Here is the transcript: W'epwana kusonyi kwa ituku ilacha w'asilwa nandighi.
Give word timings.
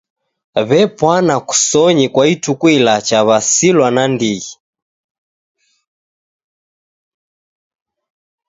W'epwana 0.67 1.35
kusonyi 1.47 2.05
kwa 2.13 2.23
ituku 2.33 2.67
ilacha 2.77 3.19
w'asilwa 3.27 3.87
nandighi. 3.95 4.51